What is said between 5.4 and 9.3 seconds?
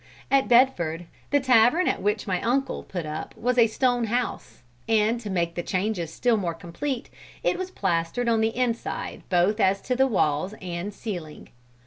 the changes still more complete, it was plastered on the inside